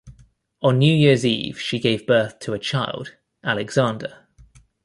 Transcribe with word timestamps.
On 0.63 0.79
New 0.79 0.91
Year's 0.95 1.23
Eve 1.27 1.61
she 1.61 1.77
gave 1.77 2.07
birth 2.07 2.39
to 2.39 2.53
a 2.53 2.57
child, 2.57 3.17
Alexander. 3.43 4.25